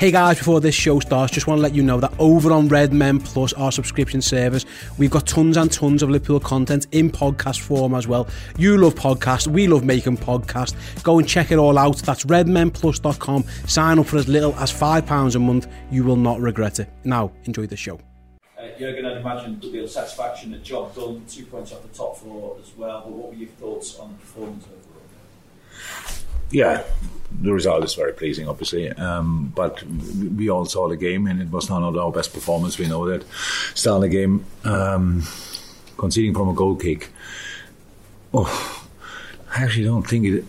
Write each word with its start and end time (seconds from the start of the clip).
Hey 0.00 0.10
guys, 0.10 0.38
before 0.38 0.60
this 0.62 0.74
show 0.74 0.98
starts, 0.98 1.30
just 1.30 1.46
want 1.46 1.58
to 1.58 1.62
let 1.62 1.74
you 1.74 1.82
know 1.82 2.00
that 2.00 2.14
over 2.18 2.52
on 2.52 2.68
Red 2.68 2.90
Men 2.90 3.20
Plus, 3.20 3.52
our 3.52 3.70
subscription 3.70 4.22
service, 4.22 4.64
we've 4.96 5.10
got 5.10 5.26
tons 5.26 5.58
and 5.58 5.70
tons 5.70 6.02
of 6.02 6.08
Liverpool 6.08 6.40
content 6.40 6.86
in 6.92 7.10
podcast 7.10 7.60
form 7.60 7.94
as 7.94 8.08
well. 8.08 8.26
You 8.56 8.78
love 8.78 8.94
podcasts, 8.94 9.46
we 9.46 9.68
love 9.68 9.84
making 9.84 10.16
podcasts. 10.16 10.74
Go 11.02 11.18
and 11.18 11.28
check 11.28 11.52
it 11.52 11.58
all 11.58 11.76
out. 11.76 11.98
That's 11.98 12.24
redmenplus.com. 12.24 13.44
Sign 13.66 13.98
up 13.98 14.06
for 14.06 14.16
as 14.16 14.26
little 14.26 14.54
as 14.54 14.72
£5 14.72 15.34
a 15.34 15.38
month. 15.38 15.68
You 15.90 16.04
will 16.04 16.16
not 16.16 16.40
regret 16.40 16.80
it. 16.80 16.88
Now, 17.04 17.30
enjoy 17.44 17.66
the 17.66 17.76
show. 17.76 18.00
Uh, 18.58 18.68
Jurgen, 18.78 19.04
I'd 19.04 19.18
imagine 19.18 19.60
the 19.60 19.70
deal 19.70 19.84
of 19.84 19.90
satisfaction, 19.90 20.54
a 20.54 20.58
job 20.60 20.94
done, 20.94 21.26
two 21.28 21.44
points 21.44 21.72
off 21.72 21.82
the 21.82 21.88
top 21.88 22.16
four 22.16 22.56
as 22.58 22.74
well. 22.74 23.02
But 23.02 23.12
what 23.12 23.28
were 23.28 23.34
your 23.34 23.50
thoughts 23.50 23.98
on 23.98 24.12
the 24.12 24.18
performance 24.20 24.64
overall? 24.64 26.24
Yeah, 26.50 26.84
the 27.40 27.52
result 27.52 27.84
is 27.84 27.94
very 27.94 28.12
pleasing, 28.12 28.48
obviously. 28.48 28.90
Um, 28.90 29.52
but 29.54 29.82
we 30.36 30.50
all 30.50 30.64
saw 30.66 30.88
the 30.88 30.96
game, 30.96 31.26
and 31.26 31.40
it 31.40 31.50
was 31.50 31.70
not 31.70 31.82
our 31.96 32.12
best 32.12 32.32
performance. 32.32 32.78
We 32.78 32.88
know 32.88 33.08
that. 33.08 33.24
Starting 33.74 34.10
the 34.10 34.16
game, 34.16 34.44
um, 34.64 35.22
conceding 35.96 36.34
from 36.34 36.48
a 36.48 36.54
goal 36.54 36.76
kick. 36.76 37.08
Oh, 38.32 38.88
I 39.54 39.64
actually 39.64 39.84
don't 39.84 40.06
think 40.06 40.26
it. 40.26 40.44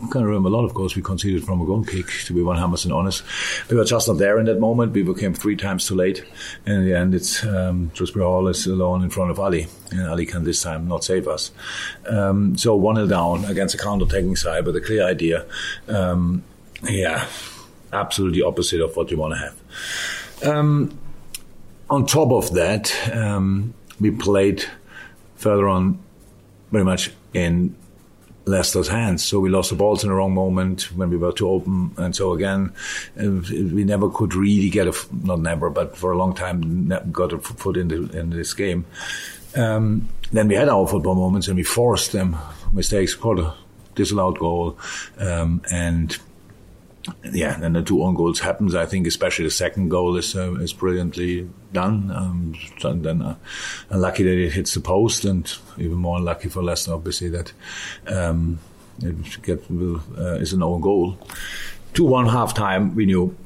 I 0.00 0.06
can't 0.12 0.24
remember 0.24 0.48
a 0.48 0.52
lot, 0.52 0.64
of 0.64 0.74
course, 0.74 0.94
we 0.94 1.02
conceded 1.02 1.44
from 1.44 1.60
a 1.60 1.66
goal 1.66 1.82
kick, 1.82 2.06
to 2.26 2.32
be 2.32 2.40
100% 2.40 2.94
honest. 2.94 3.24
We 3.68 3.76
were 3.76 3.84
just 3.84 4.06
not 4.06 4.18
there 4.18 4.38
in 4.38 4.46
that 4.46 4.60
moment. 4.60 4.92
We 4.92 5.02
became 5.02 5.34
three 5.34 5.56
times 5.56 5.88
too 5.88 5.96
late. 5.96 6.22
And 6.64 6.76
in 6.76 6.84
the 6.84 6.96
end, 6.96 7.16
it's 7.16 7.44
um, 7.44 7.90
Dewsbury 7.94 8.24
Hall 8.24 8.46
is 8.46 8.64
alone 8.66 9.02
in 9.02 9.10
front 9.10 9.32
of 9.32 9.40
Ali. 9.40 9.66
And 9.90 10.06
Ali 10.08 10.24
can 10.24 10.44
this 10.44 10.62
time 10.62 10.86
not 10.86 11.02
save 11.02 11.26
us. 11.26 11.50
Um, 12.06 12.56
so 12.56 12.76
1 12.76 12.94
0 12.94 13.08
down 13.08 13.44
against 13.46 13.74
a 13.74 13.78
counter 13.78 14.04
attacking 14.04 14.36
side 14.36 14.66
with 14.66 14.76
a 14.76 14.80
clear 14.80 15.04
idea. 15.04 15.46
Um, 15.88 16.44
yeah, 16.84 17.26
absolutely 17.92 18.42
opposite 18.42 18.80
of 18.80 18.96
what 18.96 19.10
you 19.10 19.16
want 19.16 19.34
to 19.34 19.40
have. 19.40 20.48
Um, 20.48 20.96
on 21.90 22.06
top 22.06 22.30
of 22.30 22.54
that, 22.54 22.94
um, 23.12 23.74
we 24.00 24.12
played 24.12 24.64
further 25.34 25.68
on 25.68 25.98
very 26.70 26.84
much 26.84 27.10
in 27.34 27.74
Leicester's 28.48 28.88
hands. 28.88 29.24
So 29.24 29.40
we 29.40 29.48
lost 29.48 29.70
the 29.70 29.76
balls 29.76 30.02
in 30.02 30.10
the 30.10 30.16
wrong 30.16 30.34
moment 30.34 30.94
when 30.96 31.10
we 31.10 31.16
were 31.16 31.32
too 31.32 31.48
open. 31.48 31.92
And 31.96 32.14
so 32.14 32.32
again, 32.32 32.72
uh, 33.18 33.30
we 33.50 33.84
never 33.84 34.10
could 34.10 34.34
really 34.34 34.70
get 34.70 34.86
a, 34.86 34.94
not 35.22 35.40
never, 35.40 35.70
but 35.70 35.96
for 35.96 36.12
a 36.12 36.18
long 36.18 36.34
time, 36.34 36.88
got 37.12 37.32
a 37.32 37.38
foot 37.38 37.76
in, 37.76 37.88
the, 37.88 38.18
in 38.18 38.30
this 38.30 38.54
game. 38.54 38.86
Um, 39.56 40.08
then 40.32 40.48
we 40.48 40.54
had 40.54 40.68
our 40.68 40.86
football 40.86 41.14
moments 41.14 41.48
and 41.48 41.56
we 41.56 41.62
forced 41.62 42.12
them 42.12 42.36
mistakes, 42.72 43.14
called 43.14 43.40
a 43.40 43.54
disallowed 43.94 44.38
goal. 44.38 44.78
Um, 45.18 45.62
and 45.70 46.16
yeah, 47.24 47.56
then 47.58 47.72
the 47.72 47.82
two 47.82 48.02
own 48.02 48.14
goals 48.14 48.40
happens. 48.40 48.74
I 48.74 48.86
think 48.86 49.06
especially 49.06 49.44
the 49.44 49.50
second 49.50 49.88
goal 49.88 50.16
is 50.16 50.34
uh, 50.34 50.54
is 50.54 50.72
brilliantly 50.72 51.48
done. 51.72 52.10
Um, 52.10 52.54
and 52.84 53.04
then 53.04 53.22
uh, 53.22 53.36
unlucky 53.90 54.24
that 54.24 54.38
it 54.38 54.52
hits 54.52 54.74
the 54.74 54.80
post, 54.80 55.24
and 55.24 55.50
even 55.76 55.94
more 55.94 56.18
unlucky 56.18 56.48
for 56.48 56.62
Leicester, 56.62 56.92
obviously 56.92 57.28
that 57.30 57.52
um, 58.06 58.58
it 59.02 59.42
get, 59.42 59.64
uh, 59.70 60.34
is 60.34 60.52
an 60.52 60.62
own 60.62 60.80
goal. 60.80 61.18
Two 61.94 62.04
one 62.04 62.26
half 62.26 62.54
time, 62.54 62.94
we 62.94 63.06
knew 63.06 63.36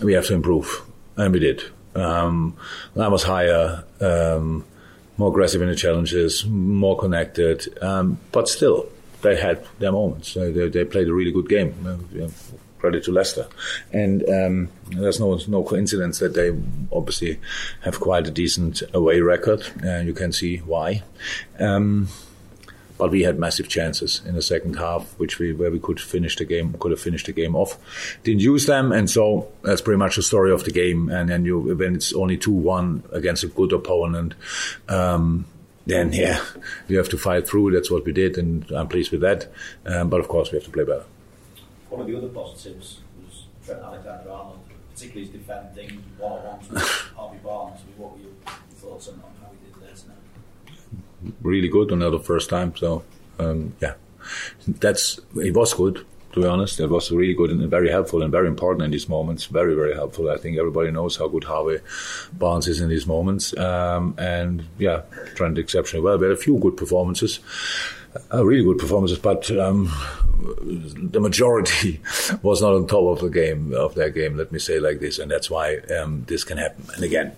we 0.00 0.14
have 0.14 0.26
to 0.26 0.34
improve, 0.34 0.82
and 1.16 1.32
we 1.32 1.38
did. 1.38 1.62
Um, 1.94 2.56
line 2.94 3.12
was 3.12 3.22
higher, 3.22 3.84
um, 4.00 4.64
more 5.18 5.28
aggressive 5.28 5.60
in 5.60 5.68
the 5.68 5.76
challenges, 5.76 6.44
more 6.46 6.98
connected, 6.98 7.78
um, 7.82 8.18
but 8.32 8.48
still 8.48 8.88
they 9.20 9.36
had 9.36 9.64
their 9.78 9.92
moments. 9.92 10.34
They, 10.34 10.50
they, 10.68 10.84
played 10.84 11.08
a 11.08 11.14
really 11.14 11.32
good 11.32 11.48
game. 11.48 11.74
Credit 12.82 13.04
to 13.04 13.12
Leicester. 13.12 13.46
And 13.92 14.28
um, 14.28 14.68
there's 14.88 15.20
no 15.20 15.38
no 15.46 15.62
coincidence 15.62 16.18
that 16.18 16.34
they 16.34 16.50
obviously 16.90 17.38
have 17.82 18.00
quite 18.00 18.26
a 18.26 18.32
decent 18.32 18.82
away 18.92 19.20
record. 19.20 19.62
and 19.84 20.08
you 20.08 20.12
can 20.14 20.32
see 20.32 20.56
why. 20.56 21.04
Um, 21.60 22.08
but 22.98 23.12
we 23.12 23.22
had 23.22 23.38
massive 23.38 23.68
chances 23.68 24.20
in 24.26 24.34
the 24.34 24.42
second 24.42 24.74
half, 24.78 25.16
which 25.16 25.38
we 25.38 25.52
where 25.52 25.70
we 25.70 25.78
could 25.78 26.00
finish 26.00 26.34
the 26.34 26.44
game, 26.44 26.74
could 26.80 26.90
have 26.90 27.00
finished 27.00 27.26
the 27.26 27.32
game 27.32 27.54
off. 27.54 27.78
Didn't 28.24 28.42
use 28.42 28.66
them, 28.66 28.90
and 28.90 29.08
so 29.08 29.46
that's 29.62 29.80
pretty 29.80 29.98
much 29.98 30.16
the 30.16 30.22
story 30.24 30.50
of 30.50 30.64
the 30.64 30.72
game. 30.72 31.08
And 31.08 31.28
then 31.28 31.44
you 31.44 31.60
when 31.60 31.94
it's 31.94 32.12
only 32.12 32.36
two 32.36 32.50
one 32.50 33.04
against 33.12 33.44
a 33.44 33.46
good 33.46 33.72
opponent. 33.72 34.34
Um, 34.88 35.46
then 35.86 36.12
yeah, 36.12 36.40
you 36.88 36.98
have 36.98 37.10
to 37.10 37.16
fight 37.16 37.46
through. 37.46 37.70
That's 37.70 37.92
what 37.92 38.04
we 38.04 38.12
did, 38.12 38.38
and 38.38 38.68
I'm 38.72 38.88
pleased 38.88 39.12
with 39.12 39.20
that. 39.20 39.52
Um, 39.86 40.10
but 40.10 40.18
of 40.18 40.26
course, 40.26 40.50
we 40.50 40.56
have 40.58 40.64
to 40.64 40.72
play 40.72 40.84
better 40.84 41.04
one 41.92 42.00
of 42.00 42.06
the 42.06 42.16
other 42.16 42.28
positives 42.28 43.00
was 43.22 43.44
Trent 43.64 43.82
Alexander-Arnold, 43.82 44.60
particularly 44.94 45.30
his 45.30 45.40
defending 45.40 46.02
one-on-ones 46.16 46.70
with 46.70 46.82
Harvey 47.14 47.38
Barnes. 47.44 47.80
I 47.82 47.86
mean, 47.86 47.98
what 47.98 48.12
were 48.12 48.22
your 48.22 48.32
thoughts 48.70 49.08
on, 49.08 49.22
how 49.40 49.50
he 49.50 49.70
did 49.70 49.80
there 49.82 49.94
tonight? 49.94 51.36
Really 51.42 51.68
good 51.68 51.92
on 51.92 51.98
the 51.98 52.18
first 52.18 52.48
time. 52.48 52.74
So 52.76 53.04
um, 53.38 53.74
yeah, 53.80 53.94
that's 54.66 55.20
it 55.36 55.54
was 55.54 55.74
good. 55.74 56.06
To 56.32 56.40
be 56.40 56.46
honest, 56.46 56.80
it 56.80 56.88
was 56.88 57.10
really 57.12 57.34
good 57.34 57.50
and 57.50 57.68
very 57.68 57.90
helpful 57.90 58.22
and 58.22 58.32
very 58.32 58.48
important 58.48 58.86
in 58.86 58.90
these 58.90 59.06
moments. 59.06 59.44
Very, 59.44 59.74
very 59.74 59.94
helpful. 59.94 60.30
I 60.30 60.38
think 60.38 60.56
everybody 60.56 60.90
knows 60.90 61.16
how 61.18 61.28
good 61.28 61.44
Harvey 61.44 61.80
Barnes 62.32 62.68
is 62.68 62.80
in 62.80 62.88
these 62.88 63.06
moments. 63.06 63.54
Um, 63.58 64.14
and 64.16 64.64
yeah, 64.78 65.02
Trent 65.34 65.58
exceptionally 65.58 66.02
well. 66.02 66.16
We 66.16 66.28
had 66.28 66.32
a 66.32 66.40
few 66.40 66.58
good 66.58 66.78
performances 66.78 67.40
uh, 68.32 68.44
really 68.44 68.64
good 68.64 68.78
performances, 68.78 69.18
but 69.18 69.50
um, 69.52 69.90
the 70.96 71.20
majority 71.20 72.00
was 72.42 72.62
not 72.62 72.74
on 72.74 72.86
top 72.86 73.04
of 73.04 73.20
the 73.20 73.30
game 73.30 73.74
of 73.74 73.94
their 73.94 74.10
game. 74.10 74.36
Let 74.36 74.52
me 74.52 74.58
say 74.58 74.80
like 74.80 75.00
this, 75.00 75.18
and 75.18 75.30
that's 75.30 75.50
why 75.50 75.78
um, 75.98 76.24
this 76.28 76.44
can 76.44 76.58
happen. 76.58 76.86
And 76.94 77.04
again, 77.04 77.36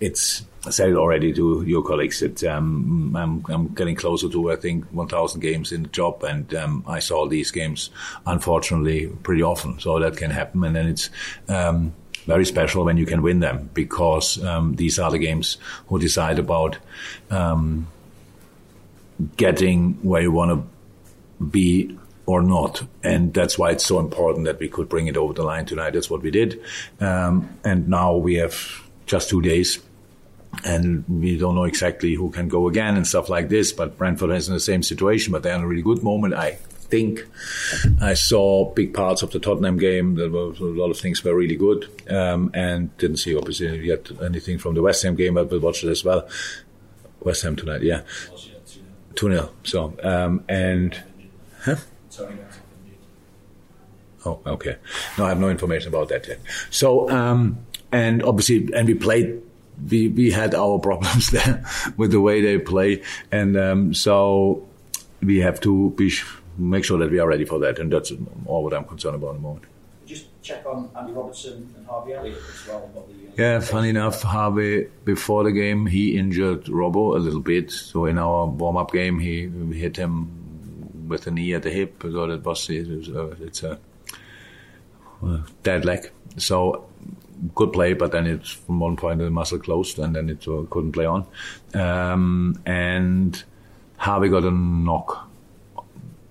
it's 0.00 0.44
I 0.66 0.70
said 0.70 0.88
it 0.88 0.96
already 0.96 1.32
to 1.34 1.62
your 1.66 1.82
colleagues 1.82 2.20
that 2.20 2.42
um, 2.44 3.14
I'm, 3.14 3.44
I'm, 3.50 3.68
getting 3.74 3.96
closer 3.96 4.30
to 4.30 4.50
I 4.50 4.56
think 4.56 4.86
1,000 4.92 5.40
games 5.40 5.72
in 5.72 5.82
the 5.82 5.88
job, 5.90 6.24
and 6.24 6.54
um, 6.54 6.84
I 6.86 7.00
saw 7.00 7.26
these 7.26 7.50
games 7.50 7.90
unfortunately 8.26 9.08
pretty 9.08 9.42
often. 9.42 9.78
So 9.78 9.98
that 9.98 10.16
can 10.16 10.30
happen, 10.30 10.64
and 10.64 10.74
then 10.74 10.86
it's 10.86 11.10
um, 11.48 11.92
very 12.26 12.46
special 12.46 12.84
when 12.84 12.96
you 12.96 13.04
can 13.04 13.20
win 13.20 13.40
them 13.40 13.68
because 13.74 14.42
um, 14.42 14.76
these 14.76 14.98
are 14.98 15.10
the 15.10 15.18
games 15.18 15.58
who 15.88 15.98
decide 15.98 16.38
about 16.38 16.78
um, 17.30 17.86
getting 19.36 19.94
where 20.02 20.22
you 20.22 20.32
want 20.32 20.50
to 20.50 21.44
be 21.44 21.98
or 22.26 22.42
not. 22.42 22.82
And 23.02 23.32
that's 23.34 23.58
why 23.58 23.70
it's 23.70 23.84
so 23.84 23.98
important 23.98 24.46
that 24.46 24.58
we 24.58 24.68
could 24.68 24.88
bring 24.88 25.06
it 25.06 25.16
over 25.16 25.32
the 25.32 25.42
line 25.42 25.66
tonight. 25.66 25.90
That's 25.90 26.10
what 26.10 26.22
we 26.22 26.30
did. 26.30 26.60
Um, 27.00 27.48
and 27.64 27.88
now 27.88 28.16
we 28.16 28.34
have 28.36 28.82
just 29.06 29.28
two 29.28 29.42
days 29.42 29.80
and 30.64 31.04
we 31.08 31.36
don't 31.36 31.54
know 31.54 31.64
exactly 31.64 32.14
who 32.14 32.30
can 32.30 32.48
go 32.48 32.68
again 32.68 32.96
and 32.96 33.06
stuff 33.06 33.28
like 33.28 33.48
this. 33.48 33.72
But 33.72 33.98
Brentford 33.98 34.30
is 34.30 34.48
in 34.48 34.54
the 34.54 34.60
same 34.60 34.82
situation, 34.82 35.32
but 35.32 35.42
they're 35.42 35.54
in 35.54 35.62
a 35.62 35.66
really 35.66 35.82
good 35.82 36.02
moment. 36.02 36.34
I 36.34 36.52
think 36.52 37.26
I 38.00 38.14
saw 38.14 38.72
big 38.72 38.94
parts 38.94 39.22
of 39.22 39.32
the 39.32 39.40
Tottenham 39.40 39.78
game. 39.78 40.14
There 40.14 40.30
were 40.30 40.52
a 40.52 40.62
lot 40.62 40.90
of 40.90 40.98
things 40.98 41.24
were 41.24 41.34
really 41.34 41.56
good, 41.56 41.88
um, 42.10 42.50
and 42.54 42.96
didn't 42.98 43.16
see 43.16 43.36
obviously 43.36 43.86
yet 43.86 44.10
anything 44.22 44.58
from 44.58 44.74
the 44.74 44.82
West 44.82 45.02
Ham 45.02 45.16
game, 45.16 45.34
but 45.34 45.50
we 45.50 45.58
watched 45.58 45.84
it 45.84 45.90
as 45.90 46.04
well. 46.04 46.28
West 47.20 47.42
Ham 47.42 47.56
tonight, 47.56 47.82
yeah. 47.82 48.02
2 49.16 49.30
0. 49.30 49.50
So, 49.64 49.94
um, 50.02 50.44
and. 50.48 51.00
Huh? 51.62 51.76
Oh, 54.26 54.40
okay. 54.46 54.76
No, 55.18 55.26
I 55.26 55.30
have 55.30 55.40
no 55.40 55.50
information 55.50 55.88
about 55.88 56.08
that 56.08 56.26
yet. 56.26 56.40
So, 56.70 57.10
um, 57.10 57.58
and 57.92 58.22
obviously, 58.22 58.70
and 58.74 58.88
we 58.88 58.94
played 58.94 59.42
we 59.90 60.08
we 60.08 60.30
had 60.30 60.54
our 60.54 60.78
problems 60.88 61.30
there 61.30 61.64
with 61.96 62.10
the 62.10 62.20
way 62.20 62.40
they 62.40 62.58
play, 62.58 63.02
and 63.30 63.56
um, 63.56 63.94
so 63.94 64.66
we 65.22 65.38
have 65.38 65.60
to 65.60 65.90
be 65.90 66.12
make 66.56 66.84
sure 66.84 66.98
that 66.98 67.10
we 67.10 67.18
are 67.18 67.28
ready 67.28 67.44
for 67.44 67.58
that, 67.60 67.78
and 67.78 67.92
that's 67.92 68.12
all 68.46 68.64
what 68.64 68.74
I'm 68.74 68.84
concerned 68.84 69.16
about 69.16 69.30
at 69.30 69.34
the 69.34 69.40
moment. 69.40 69.64
Check 70.44 70.66
on 70.66 70.90
Andy 70.94 71.12
Robertson 71.12 71.74
and 71.74 71.86
Harvey 71.86 72.12
Elliott 72.12 72.36
as 72.36 72.68
well. 72.68 72.90
The, 72.94 73.00
uh, 73.00 73.32
Yeah, 73.38 73.60
funny 73.60 73.88
enough, 73.88 74.22
Harvey 74.22 74.88
before 75.04 75.42
the 75.42 75.52
game 75.52 75.86
he 75.86 76.18
injured 76.18 76.66
Robbo 76.66 77.16
a 77.16 77.18
little 77.18 77.40
bit. 77.40 77.70
So 77.70 78.04
in 78.04 78.18
our 78.18 78.44
warm 78.46 78.76
up 78.76 78.92
game, 78.92 79.18
he 79.18 79.48
hit 79.72 79.96
him 79.96 81.08
with 81.08 81.26
a 81.26 81.30
knee 81.30 81.54
at 81.54 81.62
the 81.62 81.70
hip. 81.70 82.02
So 82.02 82.26
that 82.26 82.44
was 82.44 82.68
it 82.68 82.86
was, 82.88 83.08
uh, 83.08 83.34
it's 83.40 83.62
a 83.62 83.78
dead 85.62 85.86
leg. 85.86 86.10
So 86.36 86.84
good 87.54 87.72
play, 87.72 87.94
but 87.94 88.12
then 88.12 88.26
it's 88.26 88.50
from 88.50 88.80
one 88.80 88.96
point 88.96 89.20
the 89.20 89.30
muscle 89.30 89.58
closed, 89.58 89.98
and 89.98 90.14
then 90.14 90.28
it 90.28 90.46
uh, 90.46 90.64
couldn't 90.68 90.92
play 90.92 91.06
on. 91.06 91.26
Um, 91.72 92.60
and 92.66 93.42
Harvey 93.96 94.28
got 94.28 94.44
a 94.44 94.50
knock, 94.50 95.26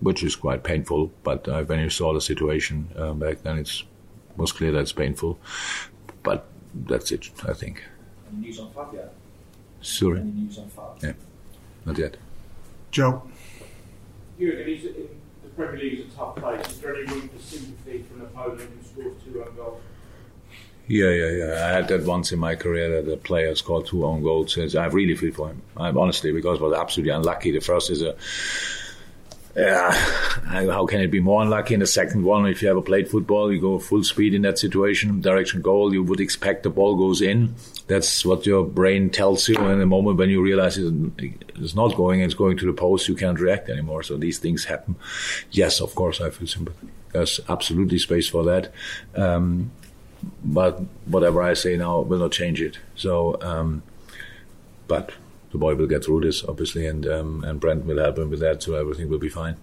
which 0.00 0.24
is 0.24 0.34
quite 0.34 0.64
painful. 0.64 1.12
But 1.22 1.46
uh, 1.46 1.62
when 1.62 1.78
you 1.78 1.90
saw 1.90 2.12
the 2.12 2.20
situation 2.20 2.88
uh, 2.96 3.12
back 3.12 3.42
then, 3.42 3.58
it 3.58 3.84
was 4.36 4.52
clear 4.52 4.72
that 4.72 4.80
it's 4.80 4.92
painful. 4.92 5.38
But 6.22 6.46
that's 6.74 7.10
it, 7.12 7.30
I 7.48 7.52
think. 7.52 7.82
Any 8.32 8.46
news 8.46 8.58
on 8.60 8.70
Fab 8.72 8.92
yet? 8.94 9.12
Sorry, 9.82 10.20
Any 10.20 10.30
news 10.32 10.58
on 10.58 10.68
Fab? 10.68 10.98
yeah, 11.02 11.12
not 11.86 11.98
yet. 11.98 12.16
Joe. 12.90 13.22
Jurgen, 14.38 14.66
he's 14.66 14.84
in 14.84 14.94
the 15.42 15.48
Premier 15.56 15.78
League 15.80 16.00
is 16.00 16.12
a 16.12 16.16
tough 16.16 16.36
place. 16.36 16.66
Is 16.68 16.80
there 16.80 16.94
any 16.96 17.04
room 17.12 17.28
for 17.28 17.38
sympathy 17.42 18.02
from 18.04 18.20
an 18.20 18.26
opponent 18.26 18.60
who 18.60 19.02
scores 19.02 19.22
two 19.24 19.42
own 19.44 19.54
goals? 19.56 19.80
Yeah, 20.86 21.10
yeah, 21.10 21.30
yeah. 21.30 21.66
I 21.66 21.70
had 21.72 21.88
that 21.88 22.04
once 22.04 22.32
in 22.32 22.38
my 22.40 22.56
career 22.56 23.00
that 23.02 23.12
a 23.12 23.16
player 23.16 23.54
scored 23.54 23.86
two 23.86 24.04
own 24.04 24.22
goals. 24.22 24.56
It's- 24.58 24.74
I 24.74 24.86
really 24.86 25.14
feel 25.14 25.32
for 25.32 25.48
him. 25.48 25.62
I'm 25.76 25.96
honestly 25.98 26.32
because 26.32 26.58
it 26.58 26.62
was 26.62 26.74
absolutely 26.76 27.12
unlucky. 27.12 27.52
The 27.52 27.60
first 27.60 27.90
is 27.90 28.02
a. 28.02 28.16
Yeah, 29.56 29.90
how 30.46 30.86
can 30.86 31.00
it 31.00 31.10
be 31.10 31.20
more 31.20 31.42
unlucky? 31.42 31.74
In 31.74 31.80
the 31.80 31.86
second 31.86 32.22
one, 32.22 32.46
if 32.46 32.62
you 32.62 32.70
ever 32.70 32.82
played 32.82 33.08
football, 33.08 33.52
you 33.52 33.60
go 33.60 33.78
full 33.78 34.04
speed 34.04 34.32
in 34.32 34.42
that 34.42 34.58
situation, 34.58 35.20
direction 35.20 35.60
goal, 35.60 35.92
you 35.92 36.02
would 36.02 36.20
expect 36.20 36.62
the 36.62 36.70
ball 36.70 36.96
goes 36.96 37.20
in. 37.20 37.54
That's 37.88 38.24
what 38.24 38.46
your 38.46 38.64
brain 38.64 39.10
tells 39.10 39.48
you. 39.48 39.56
And 39.56 39.80
the 39.80 39.86
moment 39.86 40.18
when 40.18 40.30
you 40.30 40.40
realize 40.40 40.78
it's 40.78 41.74
not 41.74 41.96
going, 41.96 42.20
it's 42.20 42.34
going 42.34 42.58
to 42.58 42.66
the 42.66 42.72
post, 42.72 43.08
you 43.08 43.16
can't 43.16 43.40
react 43.40 43.68
anymore. 43.68 44.04
So 44.04 44.16
these 44.16 44.38
things 44.38 44.64
happen. 44.64 44.94
Yes, 45.50 45.80
of 45.80 45.94
course, 45.94 46.20
I 46.20 46.30
feel 46.30 46.46
sympathy. 46.46 46.88
There's 47.12 47.40
absolutely 47.48 47.98
space 47.98 48.28
for 48.28 48.44
that. 48.44 48.72
Um, 49.16 49.72
but 50.44 50.80
whatever 51.06 51.42
I 51.42 51.54
say 51.54 51.76
now 51.76 52.00
will 52.00 52.18
not 52.18 52.32
change 52.32 52.60
it. 52.60 52.78
So, 52.94 53.40
um, 53.42 53.82
but 54.86 55.12
the 55.52 55.58
boy 55.58 55.74
will 55.74 55.86
get 55.86 56.04
through 56.04 56.20
this, 56.20 56.44
obviously, 56.44 56.86
and 56.86 57.06
um, 57.06 57.44
and 57.44 57.60
Brent 57.60 57.84
will 57.84 57.98
help 57.98 58.18
him 58.18 58.30
with 58.30 58.40
that, 58.40 58.62
so 58.62 58.74
everything 58.74 59.08
will 59.08 59.18
be 59.18 59.28
fine. 59.28 59.56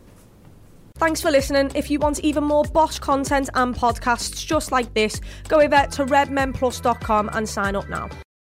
Thanks 0.98 1.22
for 1.22 1.30
listening. 1.30 1.72
If 1.75 1.92
you 1.92 2.00
want 2.00 2.22
even 2.22 2.44
more 2.44 2.63
Bosch 2.63 2.98
content 2.98 3.50
and 3.54 3.75
podcasts 3.75 4.45
just 4.45 4.72
like 4.72 4.92
this, 4.95 5.22
go 5.48 5.60
over 5.60 5.86
to 5.92 6.06
redmenplus.com 6.06 7.30
and 7.34 7.48
sign 7.48 7.75
up 7.75 7.88
now. 7.88 8.10